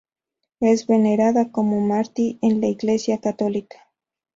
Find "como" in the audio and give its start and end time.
1.51-1.79